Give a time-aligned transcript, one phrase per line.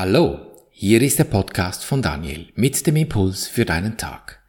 [0.00, 0.38] Hallo,
[0.70, 4.40] hier ist der Podcast von Daniel mit dem Impuls für deinen Tag.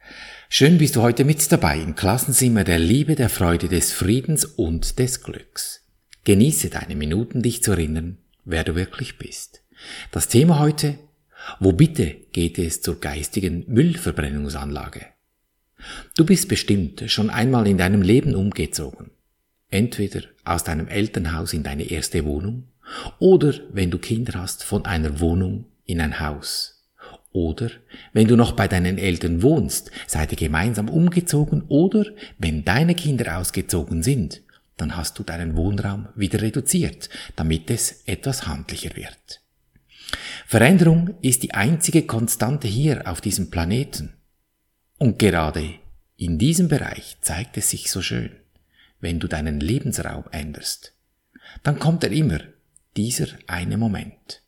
[0.48, 5.00] Schön bist du heute mit dabei im Klassenzimmer der Liebe, der Freude, des Friedens und
[5.00, 5.84] des Glücks.
[6.22, 9.64] Genieße deine Minuten, dich zu erinnern, wer du wirklich bist.
[10.12, 11.00] Das Thema heute,
[11.58, 15.04] wo bitte geht es zur geistigen Müllverbrennungsanlage?
[16.16, 19.10] Du bist bestimmt schon einmal in deinem Leben umgezogen.
[19.68, 22.69] Entweder aus deinem Elternhaus in deine erste Wohnung
[23.18, 26.80] oder wenn du Kinder hast, von einer Wohnung in ein Haus.
[27.32, 27.70] Oder
[28.12, 32.04] wenn du noch bei deinen Eltern wohnst, seid ihr gemeinsam umgezogen oder
[32.38, 34.42] wenn deine Kinder ausgezogen sind,
[34.76, 39.42] dann hast du deinen Wohnraum wieder reduziert, damit es etwas handlicher wird.
[40.46, 44.14] Veränderung ist die einzige Konstante hier auf diesem Planeten.
[44.98, 45.74] Und gerade
[46.16, 48.32] in diesem Bereich zeigt es sich so schön,
[49.00, 50.94] wenn du deinen Lebensraum änderst.
[51.62, 52.40] Dann kommt er immer
[53.00, 54.42] dieser eine Moment.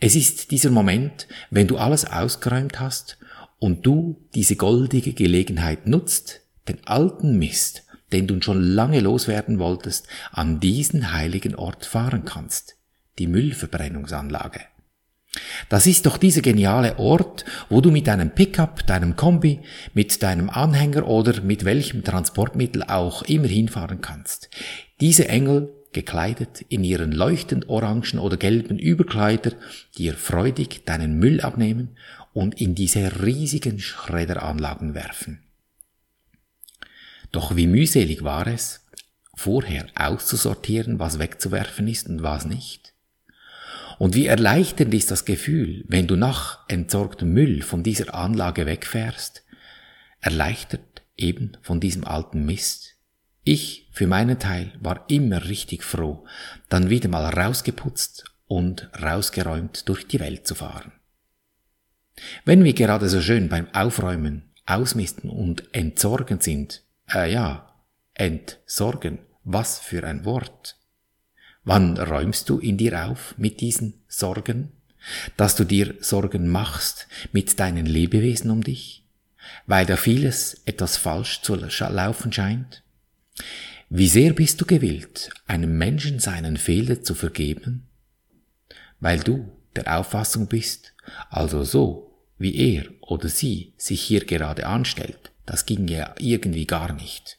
[0.00, 3.16] Es ist dieser Moment, wenn du alles ausgeräumt hast
[3.60, 10.08] und du diese goldige Gelegenheit nutzt, den alten Mist, den du schon lange loswerden wolltest,
[10.32, 12.76] an diesen heiligen Ort fahren kannst,
[13.20, 14.62] die Müllverbrennungsanlage.
[15.68, 19.60] Das ist doch dieser geniale Ort, wo du mit deinem Pickup, deinem Kombi,
[19.94, 24.50] mit deinem Anhänger oder mit welchem Transportmittel auch immer hinfahren kannst.
[25.00, 29.52] Diese Engel gekleidet in ihren leuchtend orangen oder gelben Überkleider,
[29.96, 31.96] dir freudig deinen Müll abnehmen
[32.32, 35.42] und in diese riesigen Schredderanlagen werfen.
[37.32, 38.86] Doch wie mühselig war es,
[39.34, 42.92] vorher auszusortieren, was wegzuwerfen ist und was nicht.
[43.98, 49.44] Und wie erleichternd ist das Gefühl, wenn du nach entsorgtem Müll von dieser Anlage wegfährst,
[50.20, 52.89] erleichtert eben von diesem alten Mist,
[53.42, 56.24] ich für meinen Teil war immer richtig froh,
[56.68, 60.92] dann wieder mal rausgeputzt und rausgeräumt durch die Welt zu fahren.
[62.44, 66.82] Wenn wir gerade so schön beim Aufräumen, Ausmisten und Entsorgen sind,
[67.12, 67.74] äh ja,
[68.14, 70.76] entsorgen, was für ein Wort.
[71.64, 74.72] Wann räumst du in dir auf mit diesen Sorgen?
[75.36, 79.06] Dass du dir Sorgen machst mit deinen Lebewesen um dich?
[79.66, 82.82] Weil da vieles etwas falsch zu laufen scheint?
[83.88, 87.88] Wie sehr bist du gewillt, einem Menschen seinen Fehler zu vergeben?
[89.00, 90.94] Weil du der Auffassung bist,
[91.28, 96.92] also so, wie er oder sie sich hier gerade anstellt, das ging ja irgendwie gar
[96.92, 97.38] nicht.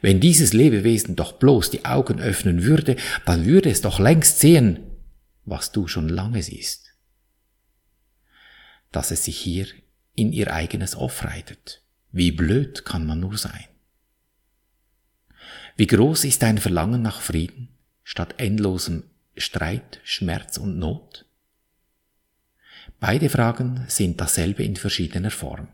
[0.00, 2.96] Wenn dieses Lebewesen doch bloß die Augen öffnen würde,
[3.26, 4.80] dann würde es doch längst sehen,
[5.44, 6.92] was du schon lange siehst.
[8.92, 9.66] Dass es sich hier
[10.14, 11.26] in ihr eigenes Off.
[12.12, 13.64] Wie blöd kann man nur sein?
[15.76, 17.68] Wie groß ist dein Verlangen nach Frieden
[18.04, 19.04] statt endlosem
[19.36, 21.24] Streit, Schmerz und Not?
[23.00, 25.66] Beide Fragen sind dasselbe in verschiedener Form.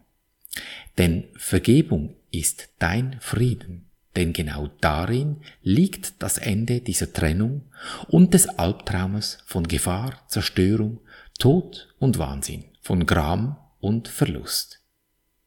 [0.97, 7.67] Denn Vergebung ist dein Frieden, denn genau darin liegt das Ende dieser Trennung
[8.09, 11.01] und des Albtraumes von Gefahr, Zerstörung,
[11.39, 14.81] Tod und Wahnsinn, von Gram und Verlust.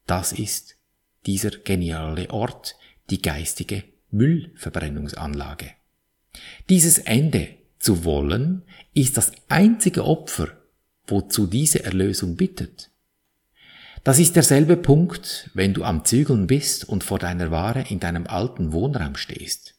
[0.05, 0.75] Das ist
[1.25, 2.75] dieser geniale Ort,
[3.09, 5.71] die geistige Müllverbrennungsanlage.
[6.69, 8.63] Dieses Ende zu wollen,
[8.93, 10.49] ist das einzige Opfer,
[11.07, 12.89] wozu diese Erlösung bittet.
[14.03, 18.27] Das ist derselbe Punkt, wenn du am Zügeln bist und vor deiner Ware in deinem
[18.27, 19.75] alten Wohnraum stehst.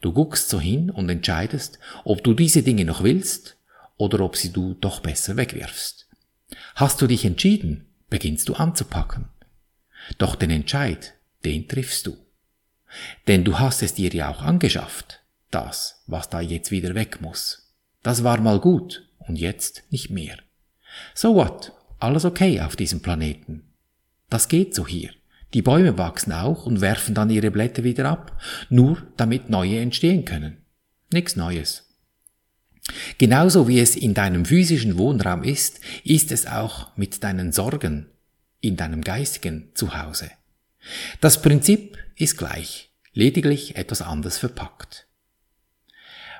[0.00, 3.56] Du guckst so hin und entscheidest, ob du diese Dinge noch willst
[3.96, 6.08] oder ob sie du doch besser wegwirfst.
[6.74, 9.28] Hast du dich entschieden, beginnst du anzupacken.
[10.18, 12.16] Doch den Entscheid, den triffst du.
[13.26, 17.74] Denn du hast es dir ja auch angeschafft, das, was da jetzt wieder weg muss.
[18.02, 20.36] Das war mal gut und jetzt nicht mehr.
[21.14, 21.72] So what?
[21.98, 23.64] Alles okay auf diesem Planeten.
[24.30, 25.10] Das geht so hier.
[25.54, 30.24] Die Bäume wachsen auch und werfen dann ihre Blätter wieder ab, nur damit neue entstehen
[30.24, 30.58] können.
[31.10, 31.84] Nichts Neues.
[33.18, 38.06] Genauso wie es in deinem physischen Wohnraum ist, ist es auch mit deinen Sorgen
[38.60, 40.30] in deinem geistigen Zuhause.
[41.20, 42.87] Das Prinzip ist gleich,
[43.18, 45.08] lediglich etwas anders verpackt.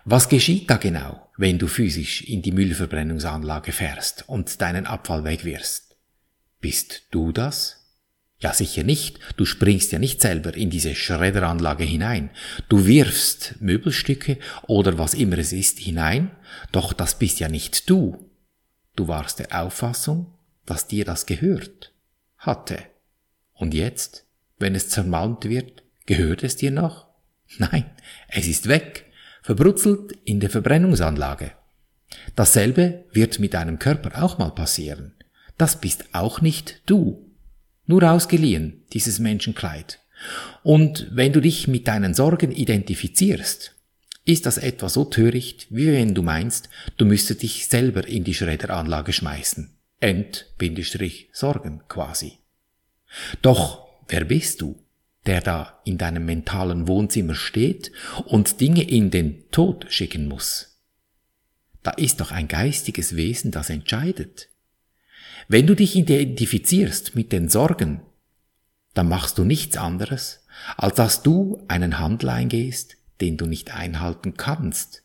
[0.04, 5.96] Was geschieht da genau, wenn du physisch in die Müllverbrennungsanlage fährst und deinen Abfall wegwirfst?
[6.60, 7.84] Bist du das?
[8.38, 9.19] Ja, sicher nicht.
[9.36, 12.30] Du springst ja nicht selber in diese Schredderanlage hinein.
[12.69, 14.38] Du wirfst Möbelstücke
[14.69, 16.31] oder was immer es ist hinein,
[16.70, 18.31] doch das bist ja nicht du.
[18.94, 20.32] Du warst der Auffassung,
[20.64, 21.92] dass dir das gehört
[22.38, 22.78] hatte.
[23.52, 24.28] Und jetzt
[24.58, 27.06] wenn es zermalmt wird, gehört es dir noch?
[27.58, 27.84] Nein,
[28.28, 29.06] es ist weg,
[29.43, 31.52] verbrutzelt in der Verbrennungsanlage.
[32.34, 35.14] Dasselbe wird mit deinem Körper auch mal passieren.
[35.58, 37.31] Das bist auch nicht du.
[37.87, 40.00] Nur ausgeliehen, dieses Menschenkleid.
[40.62, 43.75] Und wenn du dich mit deinen Sorgen identifizierst,
[44.25, 48.34] ist das etwa so töricht, wie wenn du meinst, du müsstest dich selber in die
[48.34, 49.76] Schredderanlage schmeißen.
[50.00, 52.38] End-Sorgen quasi.
[53.43, 54.78] Doch wer bist du,
[55.28, 57.92] der da in deinem mentalen Wohnzimmer steht
[58.25, 60.78] und Dinge in den Tod schicken muss?
[61.82, 64.48] Da ist doch ein geistiges Wesen, das entscheidet.
[65.46, 68.00] Wenn du dich identifizierst mit den Sorgen,
[68.94, 70.46] dann machst du nichts anderes,
[70.78, 75.02] als dass du einen Handel eingehst, den du nicht einhalten kannst.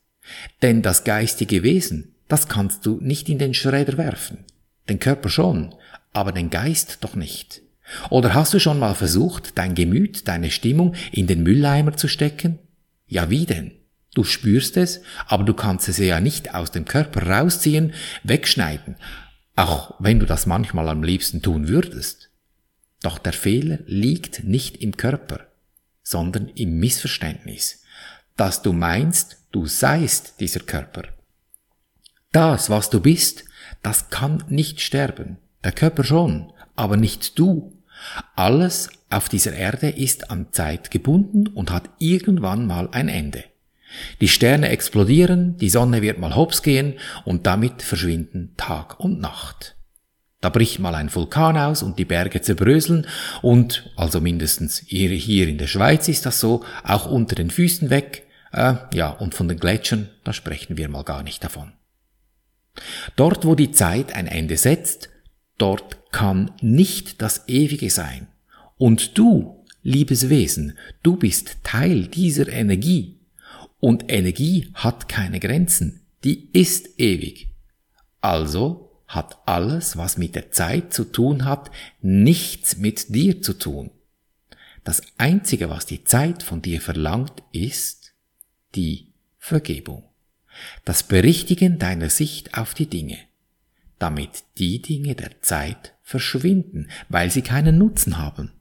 [0.62, 4.46] Denn das geistige Wesen, das kannst du nicht in den Schredder werfen.
[4.88, 5.76] Den Körper schon,
[6.14, 7.63] aber den Geist doch nicht.
[8.10, 12.60] Oder hast du schon mal versucht, dein Gemüt, deine Stimmung in den Mülleimer zu stecken?
[13.08, 13.72] Ja, wie denn?
[14.14, 17.94] Du spürst es, aber du kannst es ja nicht aus dem Körper rausziehen,
[18.24, 18.96] wegschneiden,
[19.56, 22.30] auch wenn du das manchmal am liebsten tun würdest.
[23.02, 25.48] Doch der Fehler liegt nicht im Körper,
[26.04, 27.84] sondern im Missverständnis,
[28.38, 31.04] dass du meinst, du seist dieser Körper.
[32.32, 33.46] Das, was du bist,
[33.82, 35.38] das kann nicht sterben.
[35.64, 37.78] Der Körper schon, aber nicht du.
[38.36, 43.44] Alles auf dieser Erde ist an Zeit gebunden und hat irgendwann mal ein Ende.
[44.22, 49.76] Die Sterne explodieren, die Sonne wird mal hops gehen und damit verschwinden Tag und Nacht.
[50.42, 53.08] Da bricht mal ein Vulkan aus und die Berge zerbröseln
[53.42, 57.90] und, also mindestens hier, hier in der Schweiz ist das so, auch unter den Füßen
[57.90, 61.72] weg, äh, ja, und von den Gletschern, da sprechen wir mal gar nicht davon.
[63.16, 65.10] Dort, wo die Zeit ein Ende setzt,
[65.58, 68.28] dort kann nicht das Ewige sein.
[68.78, 73.20] Und du, liebes Wesen, du bist Teil dieser Energie.
[73.80, 77.50] Und Energie hat keine Grenzen, die ist ewig.
[78.22, 81.70] Also hat alles, was mit der Zeit zu tun hat,
[82.02, 83.92] nichts mit dir zu tun.
[84.84, 88.14] Das Einzige, was die Zeit von dir verlangt, ist
[88.76, 90.04] die Vergebung.
[90.86, 93.18] Das Berichtigen deiner Sicht auf die Dinge,
[94.04, 98.52] damit die Dinge der Zeit verschwinden, weil sie keinen Nutzen haben.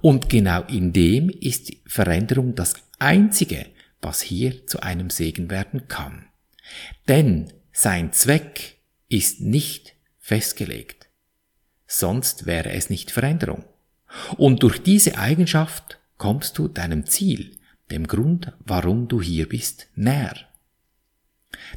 [0.00, 3.66] Und genau in dem ist die Veränderung das Einzige,
[4.00, 6.24] was hier zu einem Segen werden kann.
[7.08, 8.78] Denn sein Zweck
[9.10, 11.10] ist nicht festgelegt.
[11.86, 13.64] Sonst wäre es nicht Veränderung.
[14.38, 17.58] Und durch diese Eigenschaft kommst du deinem Ziel,
[17.90, 20.36] dem Grund, warum du hier bist, näher.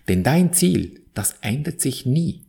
[0.08, 2.46] Denn dein Ziel, das ändert sich nie.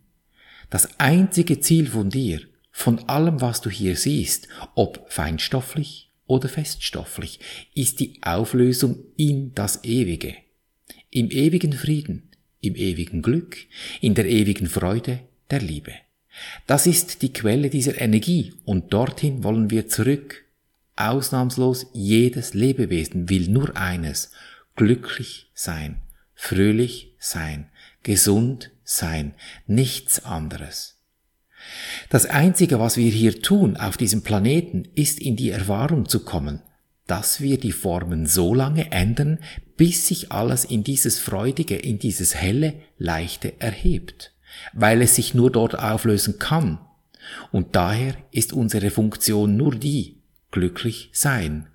[0.74, 2.40] Das einzige Ziel von dir,
[2.72, 7.38] von allem, was du hier siehst, ob feinstofflich oder feststofflich,
[7.76, 10.34] ist die Auflösung in das Ewige.
[11.10, 12.28] Im ewigen Frieden,
[12.60, 13.56] im ewigen Glück,
[14.00, 15.92] in der ewigen Freude der Liebe.
[16.66, 20.44] Das ist die Quelle dieser Energie und dorthin wollen wir zurück.
[20.96, 24.32] Ausnahmslos jedes Lebewesen will nur eines,
[24.74, 25.98] glücklich sein,
[26.34, 27.68] fröhlich sein,
[28.02, 29.34] gesund sein,
[29.66, 30.98] nichts anderes.
[32.10, 36.60] Das Einzige, was wir hier tun auf diesem Planeten, ist in die Erfahrung zu kommen,
[37.06, 39.38] dass wir die Formen so lange ändern,
[39.76, 44.32] bis sich alles in dieses Freudige, in dieses Helle, Leichte erhebt,
[44.72, 46.78] weil es sich nur dort auflösen kann.
[47.50, 51.68] Und daher ist unsere Funktion nur die, glücklich sein.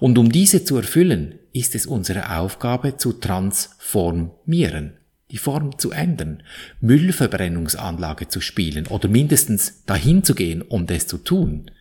[0.00, 4.98] Und um diese zu erfüllen, ist es unsere Aufgabe zu transformieren,
[5.34, 6.44] die Form zu ändern,
[6.80, 11.72] Müllverbrennungsanlage zu spielen oder mindestens dahin zu gehen, um das zu tun,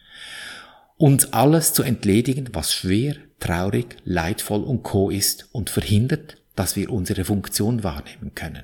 [0.98, 6.91] uns alles zu entledigen, was schwer, traurig, leidvoll und co ist und verhindert, dass wir
[6.91, 8.63] unsere Funktion wahrnehmen können.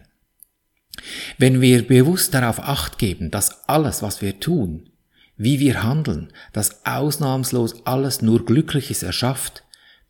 [1.37, 4.89] Wenn wir bewusst darauf acht geben, dass alles, was wir tun,
[5.37, 9.63] wie wir handeln, dass ausnahmslos alles nur Glückliches erschafft,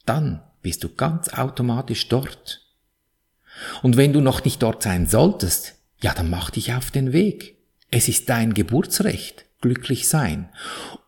[0.06, 2.69] dann bist du ganz automatisch dort.
[3.82, 7.58] Und wenn du noch nicht dort sein solltest, ja, dann mach dich auf den Weg.
[7.92, 10.50] Es ist dein Geburtsrecht, glücklich sein.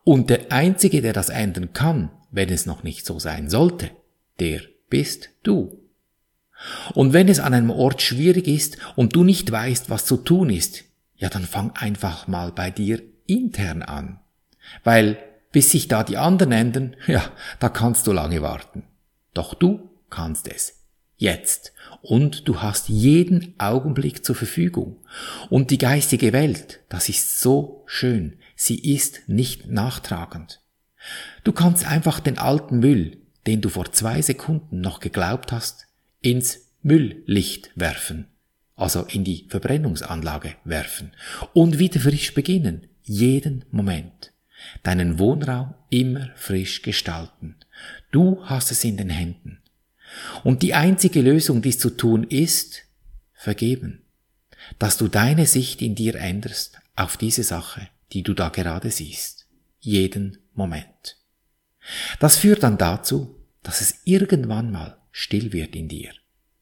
[0.04, 3.90] Und der Einzige, der das ändern kann, wenn es noch nicht so sein sollte,
[4.40, 5.78] der bist du.
[6.94, 10.50] Und wenn es an einem Ort schwierig ist und du nicht weißt, was zu tun
[10.50, 10.84] ist,
[11.16, 14.20] ja, dann fang einfach mal bei dir intern an.
[14.84, 15.18] Weil
[15.52, 17.24] bis sich da die anderen ändern, ja,
[17.60, 18.84] da kannst du lange warten.
[19.34, 20.81] Doch du kannst es.
[21.22, 21.72] Jetzt.
[22.00, 24.96] Und du hast jeden Augenblick zur Verfügung.
[25.50, 28.38] Und die geistige Welt, das ist so schön.
[28.56, 30.60] Sie ist nicht nachtragend.
[31.44, 35.86] Du kannst einfach den alten Müll, den du vor zwei Sekunden noch geglaubt hast,
[36.20, 38.26] ins Mülllicht werfen.
[38.74, 41.12] also in die Verbrennungsanlage werfen
[41.52, 44.32] und wieder frisch beginnen, jeden Moment.
[44.82, 47.54] Deinen Wohnraum immer frisch gestalten.
[48.10, 49.61] Du hast es in den Händen.
[50.44, 52.82] Und die einzige Lösung, dies zu tun, ist
[53.32, 54.02] vergeben.
[54.78, 59.46] Dass du deine Sicht in dir änderst auf diese Sache, die du da gerade siehst.
[59.80, 61.16] Jeden Moment.
[62.20, 66.12] Das führt dann dazu, dass es irgendwann mal still wird in dir.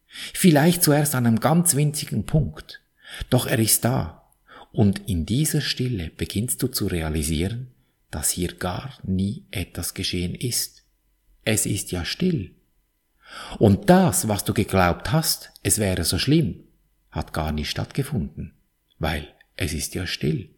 [0.06, 2.82] Vielleicht zuerst an einem ganz winzigen Punkt,
[3.28, 4.28] doch er ist da,
[4.72, 7.68] und in dieser Stille beginnst du zu realisieren,
[8.10, 10.84] dass hier gar nie etwas geschehen ist.
[11.44, 12.54] Es ist ja still.
[13.58, 16.64] Und das, was du geglaubt hast, es wäre so schlimm,
[17.10, 18.54] hat gar nicht stattgefunden,
[18.98, 20.50] weil es ist ja still.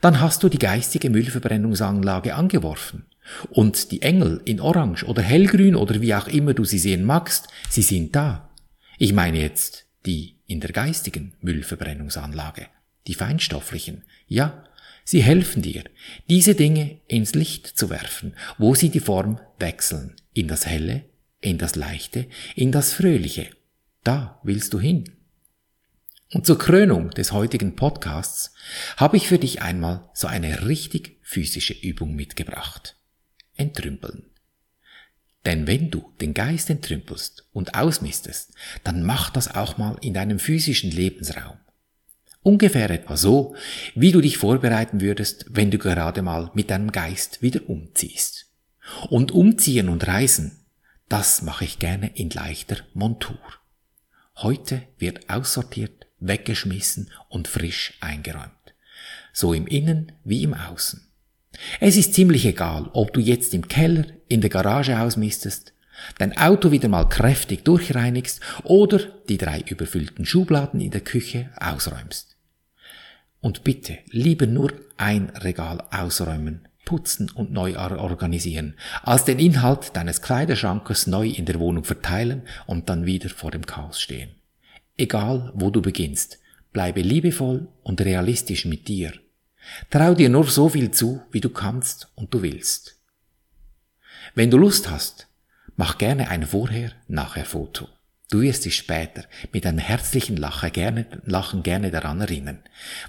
[0.00, 3.06] Dann hast du die geistige Müllverbrennungsanlage angeworfen.
[3.50, 7.48] Und die Engel in Orange oder Hellgrün oder wie auch immer du sie sehen magst,
[7.70, 8.50] sie sind da.
[8.98, 12.66] Ich meine jetzt die in der geistigen Müllverbrennungsanlage,
[13.06, 14.02] die feinstofflichen.
[14.26, 14.64] Ja,
[15.04, 15.84] sie helfen dir,
[16.28, 21.04] diese Dinge ins Licht zu werfen, wo sie die Form wechseln, in das Helle,
[21.42, 23.50] in das Leichte, in das Fröhliche.
[24.04, 25.04] Da willst du hin.
[26.32, 28.54] Und zur Krönung des heutigen Podcasts
[28.96, 32.96] habe ich für dich einmal so eine richtig physische Übung mitgebracht.
[33.54, 34.24] Entrümpeln.
[35.44, 40.38] Denn wenn du den Geist entrümpelst und ausmistest, dann mach das auch mal in deinem
[40.38, 41.58] physischen Lebensraum.
[42.42, 43.54] Ungefähr etwa so,
[43.94, 48.46] wie du dich vorbereiten würdest, wenn du gerade mal mit deinem Geist wieder umziehst.
[49.10, 50.61] Und umziehen und reisen,
[51.12, 53.38] das mache ich gerne in leichter Montur.
[54.36, 58.74] Heute wird aussortiert weggeschmissen und frisch eingeräumt.
[59.34, 61.06] So im Innen wie im Außen.
[61.80, 65.74] Es ist ziemlich egal, ob du jetzt im Keller, in der Garage ausmistest,
[66.16, 72.38] dein Auto wieder mal kräftig durchreinigst oder die drei überfüllten Schubladen in der Küche ausräumst.
[73.42, 80.22] Und bitte lieber nur ein Regal ausräumen, putzen und neu organisieren, als den Inhalt deines
[80.22, 84.30] Kleiderschrankes neu in der Wohnung verteilen und dann wieder vor dem Chaos stehen.
[84.96, 86.38] Egal, wo du beginnst,
[86.72, 89.12] bleibe liebevoll und realistisch mit dir.
[89.90, 92.98] Trau dir nur so viel zu, wie du kannst und du willst.
[94.34, 95.28] Wenn du Lust hast,
[95.76, 97.88] mach gerne ein Vorher-Nachher-Foto.
[98.30, 102.60] Du wirst dich später mit einem herzlichen Lachen gerne, Lachen gerne daran erinnern,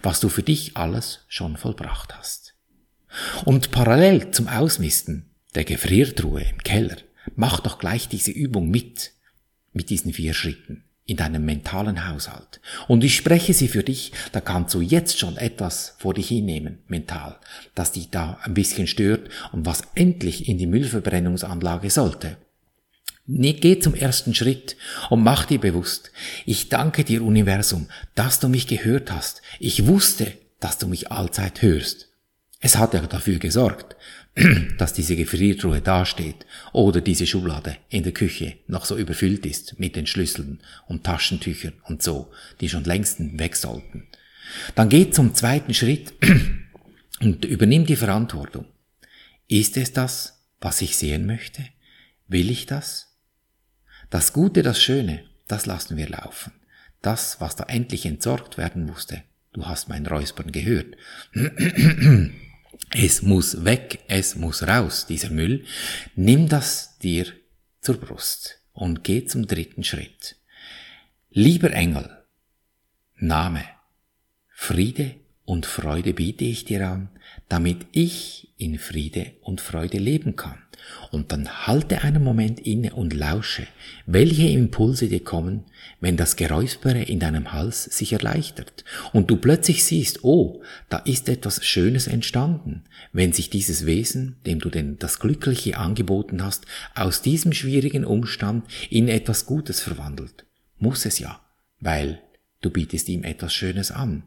[0.02, 2.53] was du für dich alles schon vollbracht hast.
[3.46, 6.98] Und parallel zum Ausmisten der Gefriertruhe im Keller,
[7.36, 9.12] mach doch gleich diese Übung mit,
[9.72, 12.62] mit diesen vier Schritten in deinem mentalen Haushalt.
[12.88, 16.80] Und ich spreche sie für dich, da kannst du jetzt schon etwas vor dich hinnehmen,
[16.88, 17.40] mental,
[17.76, 22.38] das dich da ein bisschen stört und was endlich in die Müllverbrennungsanlage sollte.
[23.26, 24.76] Geh zum ersten Schritt
[25.10, 26.12] und mach dir bewusst,
[26.46, 29.42] ich danke dir Universum, dass du mich gehört hast.
[29.60, 32.13] Ich wusste, dass du mich allzeit hörst.
[32.66, 33.98] Es hat ja dafür gesorgt,
[34.78, 39.98] dass diese Gefriertruhe dasteht oder diese Schublade in der Küche noch so überfüllt ist mit
[39.98, 44.08] den Schlüsseln und Taschentüchern und so, die schon längst weg sollten.
[44.76, 46.14] Dann geht zum zweiten Schritt
[47.20, 48.66] und übernimm die Verantwortung.
[49.50, 51.66] Ist es das, was ich sehen möchte?
[52.30, 53.18] Will ich das?
[54.10, 56.54] Das Gute, das Schöne, das lassen wir laufen.
[57.02, 59.22] Das, was da endlich entsorgt werden musste.
[59.52, 60.96] Du hast mein Räuspern gehört.
[62.92, 65.66] Es muss weg, es muss raus, dieser Müll.
[66.16, 67.26] Nimm das dir
[67.82, 70.38] zur Brust und geh zum dritten Schritt.
[71.30, 72.24] Lieber Engel,
[73.16, 73.64] Name,
[74.50, 77.10] Friede und Freude biete ich dir an,
[77.50, 80.58] damit ich in Friede und Freude leben kann.
[81.12, 83.68] Und dann halte einen Moment inne und lausche,
[84.06, 85.64] welche Impulse dir kommen,
[86.02, 88.84] wenn das Geräuspere in deinem Hals sich erleichtert
[89.14, 92.84] und du plötzlich siehst, oh, da ist etwas Schönes entstanden,
[93.14, 98.66] wenn sich dieses Wesen, dem du denn das Glückliche angeboten hast, aus diesem schwierigen Umstand
[98.90, 100.46] in etwas Gutes verwandelt.
[100.78, 101.40] Muss es ja,
[101.80, 102.22] weil
[102.62, 104.24] du bietest ihm etwas Schönes an.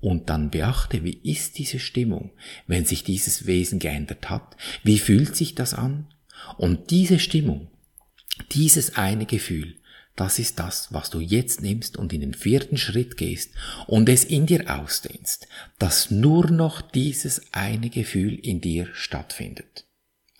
[0.00, 2.32] Und dann beachte, wie ist diese Stimmung,
[2.66, 4.56] wenn sich dieses Wesen geändert hat?
[4.82, 6.08] Wie fühlt sich das an?
[6.58, 7.70] Und diese Stimmung,
[8.52, 9.76] dieses eine Gefühl,
[10.16, 13.52] das ist das, was du jetzt nimmst und in den vierten Schritt gehst
[13.86, 15.46] und es in dir ausdehnst,
[15.78, 19.86] dass nur noch dieses eine Gefühl in dir stattfindet.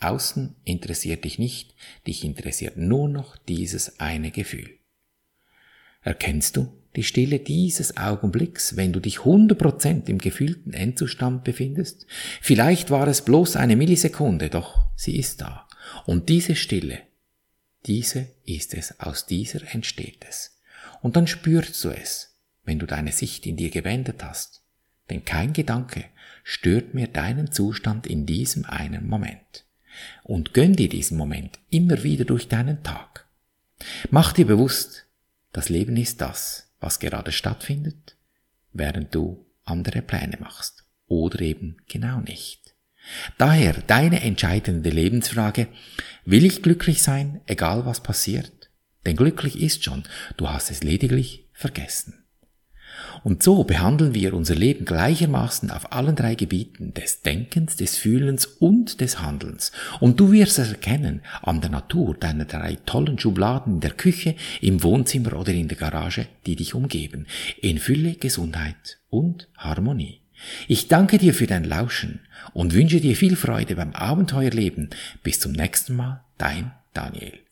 [0.00, 1.74] Außen interessiert dich nicht,
[2.06, 4.78] dich interessiert nur noch dieses eine Gefühl.
[6.02, 12.06] Erkennst du, die Stille dieses Augenblicks, wenn du dich 100% im gefühlten Endzustand befindest?
[12.40, 15.68] Vielleicht war es bloß eine Millisekunde, doch sie ist da.
[16.06, 17.00] Und diese Stille,
[17.86, 20.58] diese ist es, aus dieser entsteht es.
[21.02, 24.62] Und dann spürst du es, wenn du deine Sicht in dir gewendet hast.
[25.08, 26.04] Denn kein Gedanke
[26.42, 29.64] stört mir deinen Zustand in diesem einen Moment.
[30.24, 33.26] Und gönn dir diesen Moment immer wieder durch deinen Tag.
[34.10, 35.06] Mach dir bewusst,
[35.52, 38.16] das Leben ist das, was gerade stattfindet,
[38.72, 40.84] während du andere Pläne machst.
[41.06, 42.74] Oder eben genau nicht.
[43.38, 45.68] Daher deine entscheidende Lebensfrage,
[46.24, 48.70] will ich glücklich sein, egal was passiert?
[49.04, 50.02] Denn glücklich ist schon,
[50.36, 52.25] du hast es lediglich vergessen.
[53.24, 58.46] Und so behandeln wir unser Leben gleichermaßen auf allen drei Gebieten des Denkens, des Fühlens
[58.46, 59.72] und des Handelns.
[60.00, 64.36] Und du wirst es erkennen an der Natur deiner drei tollen Schubladen in der Küche,
[64.60, 67.26] im Wohnzimmer oder in der Garage, die dich umgeben,
[67.60, 70.20] in Fülle, Gesundheit und Harmonie.
[70.68, 72.20] Ich danke dir für dein Lauschen
[72.52, 74.90] und wünsche dir viel Freude beim Abenteuerleben.
[75.22, 77.45] Bis zum nächsten Mal, dein Daniel.